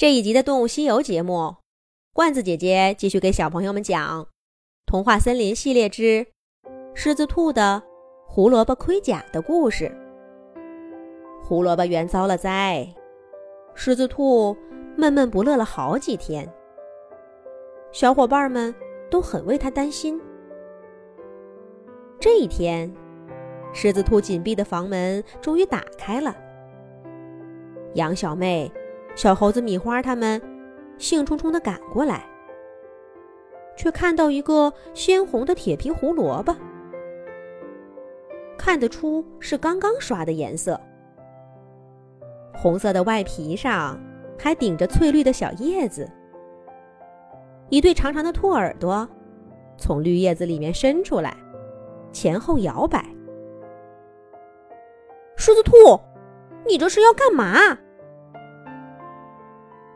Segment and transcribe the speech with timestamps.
[0.00, 1.56] 这一集的《动物西游》节目，
[2.14, 4.22] 罐子姐姐继续给小朋友们讲
[4.86, 6.02] 《童话森林》系列之
[6.94, 7.82] 《狮子兔的
[8.26, 9.94] 胡萝卜盔甲》的故事。
[11.42, 12.88] 胡萝卜园遭了灾，
[13.74, 14.56] 狮子兔
[14.96, 16.50] 闷闷不乐了好几天，
[17.92, 18.74] 小伙伴们
[19.10, 20.18] 都很为他担心。
[22.18, 22.90] 这一天，
[23.74, 26.34] 狮子兔紧闭的房门终于打开了。
[27.96, 28.72] 杨小妹、
[29.20, 30.40] 小猴子米花他们
[30.96, 32.24] 兴冲冲地赶过来，
[33.76, 36.56] 却看到一个鲜红的铁皮胡萝卜，
[38.56, 40.80] 看得出是刚刚刷的颜色。
[42.54, 44.00] 红色的外皮上
[44.38, 46.10] 还顶着翠绿的小叶子，
[47.68, 49.06] 一对长长的兔耳朵
[49.76, 51.36] 从绿叶子里面伸出来。
[52.10, 53.04] 前后摇摆，
[55.36, 56.00] 狮子兔，
[56.66, 57.76] 你这是要干嘛？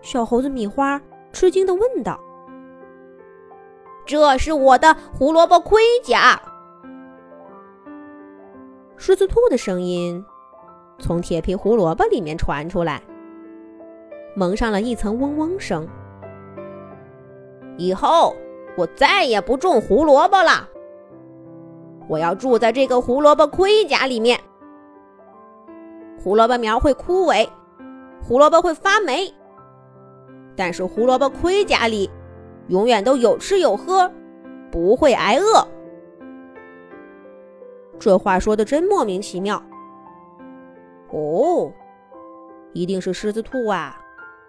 [0.00, 1.00] 小猴子米花
[1.32, 2.18] 吃惊的问道
[4.06, 6.40] ：“这是我的胡萝卜盔甲。”
[8.96, 10.24] 狮子兔的声音
[10.98, 13.02] 从铁皮胡萝卜里面传出来，
[14.34, 15.86] 蒙上了一层嗡嗡声。
[17.76, 18.34] 以后
[18.76, 20.68] 我再也不种胡萝卜了。
[22.08, 24.40] 我要住在这个胡萝卜盔甲里面。
[26.20, 27.48] 胡萝卜苗会枯萎，
[28.20, 29.32] 胡萝卜会发霉，
[30.58, 32.10] 但是胡萝卜盔甲里
[32.66, 34.12] 永远都有吃有喝，
[34.72, 35.64] 不会挨饿。
[37.96, 39.62] 这话说的真莫名其妙。
[41.12, 41.72] 哦，
[42.72, 43.96] 一定是狮子兔啊，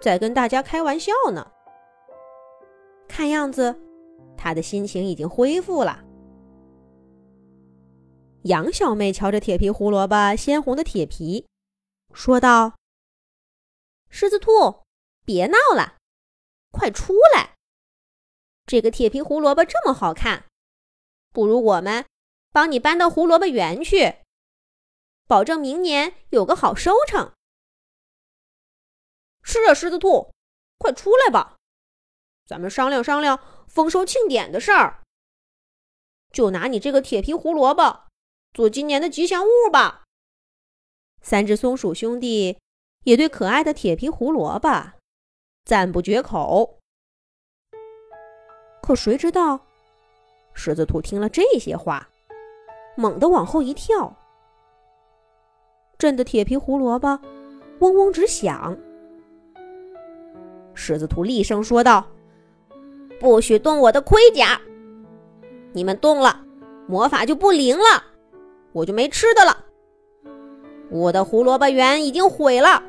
[0.00, 1.46] 在跟大家开玩笑呢。
[3.06, 3.80] 看样子，
[4.36, 6.00] 他的心情已经恢复了。
[8.42, 11.46] 杨小妹瞧着铁皮胡萝卜鲜红的铁皮，
[12.12, 12.72] 说道
[14.10, 14.50] ：“狮子兔，
[15.24, 15.98] 别闹了，
[16.70, 17.54] 快出来！
[18.66, 20.46] 这个铁皮胡萝卜这么好看，
[21.32, 22.06] 不如我们
[22.52, 24.16] 帮你搬到胡萝卜园去，
[25.26, 27.32] 保证明年有个好收成。”
[29.42, 30.32] 是啊，狮子兔，
[30.78, 31.56] 快出来吧，
[32.46, 35.02] 咱们商量商量丰收庆典的事儿。
[36.32, 38.04] 就拿你这个铁皮胡萝卜。
[38.54, 40.04] 做今年的吉祥物吧。
[41.22, 42.58] 三只松鼠兄弟
[43.04, 44.92] 也对可爱的铁皮胡萝卜
[45.64, 46.78] 赞不绝口。
[48.82, 49.60] 可谁知道，
[50.54, 52.08] 狮子兔听了这些话，
[52.96, 54.14] 猛地往后一跳，
[55.98, 57.20] 震得铁皮胡萝卜
[57.78, 58.76] 嗡嗡直响。
[60.74, 62.06] 狮子兔厉声说道
[63.20, 64.60] ：“不许动我的盔甲！
[65.72, 66.44] 你们动了，
[66.88, 68.04] 魔法就不灵了。”
[68.72, 69.66] 我就没吃的了。
[70.90, 72.82] 我的胡萝卜园已经毁了，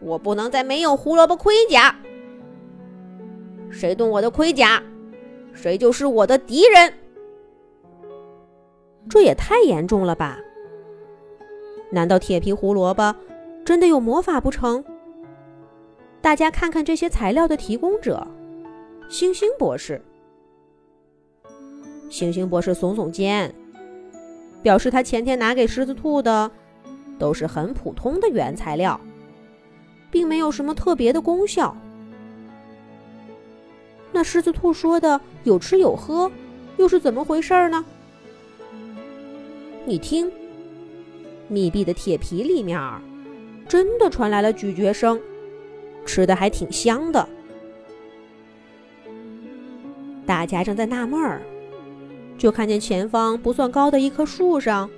[0.00, 1.94] 我不能再没有胡萝卜盔甲。
[3.70, 4.82] 谁动我的盔甲，
[5.52, 6.92] 谁就是我的敌人。
[9.08, 10.38] 这也太严重了吧？
[11.90, 13.14] 难道铁皮胡萝卜
[13.64, 14.84] 真的有魔法不成？
[16.20, 18.26] 大家看看这些材料的提供者，
[19.08, 20.00] 星星博士。
[22.10, 23.54] 星星博士耸耸肩。
[24.60, 26.50] 表示他前天拿给狮子兔的
[27.16, 29.00] 都是很普通的原材料，
[30.10, 31.76] 并没有什么特别的功效。
[34.12, 36.30] 那狮子兔说的有吃有喝，
[36.76, 37.84] 又是怎么回事呢？
[39.84, 40.30] 你听，
[41.48, 42.80] 密闭的铁皮里面
[43.68, 45.20] 真的传来了咀嚼声，
[46.06, 47.28] 吃的还挺香的。
[50.26, 51.42] 大家正在纳闷儿。
[52.36, 54.88] 就看见前方不算高的一棵树上，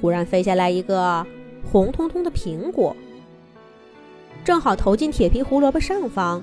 [0.00, 1.24] 忽然飞下来一个
[1.70, 2.96] 红彤彤的苹果，
[4.44, 6.42] 正好投进铁皮胡萝卜上方，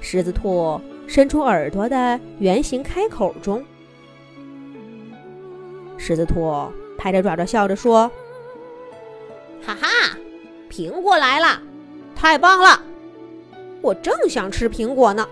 [0.00, 3.64] 狮子兔伸出耳朵的圆形开口中。
[5.96, 8.10] 狮子兔拍着爪爪笑着说
[9.64, 10.16] ：“哈哈，
[10.70, 11.60] 苹果来了，
[12.14, 12.80] 太棒了！
[13.80, 15.26] 我正想吃苹果呢。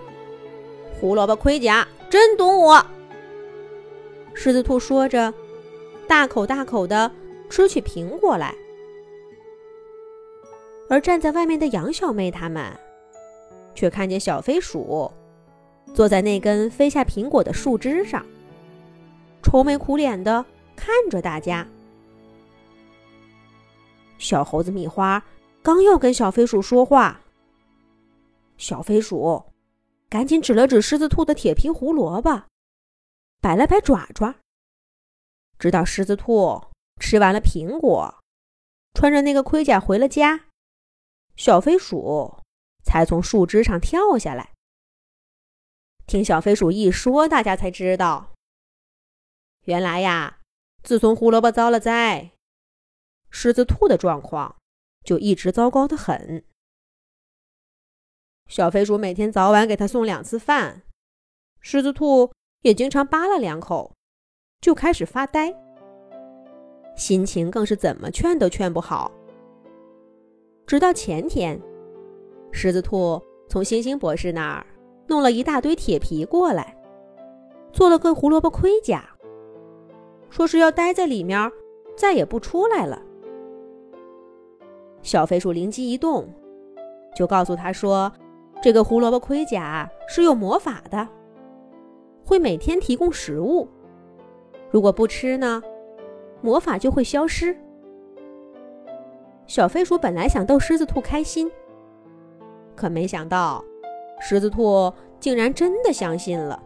[0.99, 2.85] 胡萝卜盔甲真懂我。”
[4.33, 5.33] 狮子兔说着，
[6.07, 7.09] 大口大口的
[7.49, 8.53] 吃起苹果来。
[10.89, 12.71] 而站在外面的杨小妹他们，
[13.73, 15.11] 却看见小飞鼠
[15.93, 18.25] 坐在那根飞下苹果的树枝上，
[19.41, 20.45] 愁眉苦脸的
[20.75, 21.67] 看着大家。
[24.17, 25.23] 小猴子米花
[25.61, 27.21] 刚要跟小飞鼠说话，
[28.57, 29.43] 小飞鼠
[30.09, 32.43] 赶紧指了指狮子兔的铁皮胡萝卜。
[33.41, 34.35] 摆了摆爪爪，
[35.59, 36.61] 直到狮子兔
[36.99, 38.15] 吃完了苹果，
[38.93, 40.45] 穿着那个盔甲回了家，
[41.35, 42.37] 小飞鼠
[42.83, 44.53] 才从树枝上跳下来。
[46.07, 48.33] 听小飞鼠一说，大家才知道，
[49.65, 50.39] 原来呀，
[50.83, 52.31] 自从胡萝卜遭了灾，
[53.29, 54.55] 狮子兔的状况
[55.03, 56.45] 就一直糟糕的很。
[58.47, 60.83] 小飞鼠每天早晚给他送两次饭，
[61.59, 62.31] 狮子兔
[62.61, 63.93] 也经常扒拉两口，
[64.61, 65.53] 就开始发呆，
[66.95, 69.11] 心情更是怎么劝都劝不好。
[70.67, 71.61] 直到前天，
[72.51, 74.65] 狮子兔从星星博士那儿
[75.07, 76.75] 弄了一大堆铁皮过来，
[77.71, 79.05] 做了个胡萝卜盔甲，
[80.29, 81.51] 说是要待在里面，
[81.95, 83.01] 再也不出来了。
[85.03, 86.27] 小飞鼠灵机一动，
[87.15, 88.11] 就告诉他说。
[88.63, 91.07] 这个胡萝卜盔甲是有魔法的，
[92.25, 93.67] 会每天提供食物。
[94.71, 95.61] 如果不吃呢，
[96.41, 97.55] 魔法就会消失。
[99.47, 101.49] 小飞鼠本来想逗狮子兔开心，
[102.75, 103.63] 可没想到
[104.19, 106.61] 狮子兔竟然真的相信了，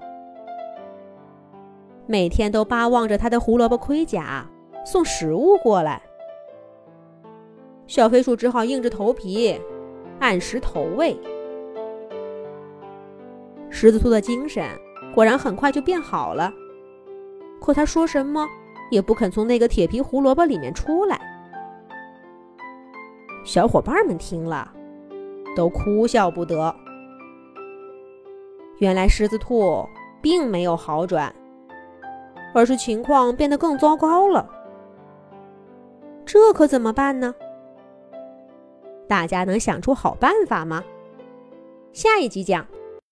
[2.07, 4.49] 每天都巴望着他的胡萝卜盔甲
[4.85, 6.01] 送食物过来。
[7.85, 9.59] 小飞鼠只好硬着头皮
[10.19, 11.19] 按时投喂。
[13.69, 14.65] 狮子兔的精神
[15.13, 16.51] 果然很快就变好了，
[17.59, 18.47] 可他说什么
[18.89, 21.19] 也不肯从那个铁皮胡萝卜里面出来。
[23.49, 24.71] 小伙伴们听了，
[25.55, 26.75] 都哭笑不得。
[28.77, 29.83] 原来狮子兔
[30.21, 31.33] 并没有好转，
[32.53, 34.47] 而是情况变得更糟糕了。
[36.27, 37.33] 这可怎么办呢？
[39.07, 40.83] 大家能想出好办法吗？
[41.91, 42.63] 下一集讲。